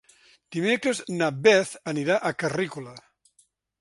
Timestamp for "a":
2.17-2.33